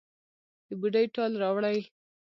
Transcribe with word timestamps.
د 0.67 0.69
بوډۍ 0.79 1.05
ټال 1.15 1.31
راوړي 1.43 1.79